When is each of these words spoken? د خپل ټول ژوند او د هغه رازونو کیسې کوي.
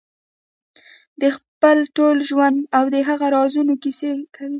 د 1.21 1.23
خپل 1.37 1.77
ټول 1.95 2.15
ژوند 2.29 2.57
او 2.77 2.83
د 2.93 2.95
هغه 3.09 3.25
رازونو 3.37 3.73
کیسې 3.83 4.11
کوي. 4.35 4.49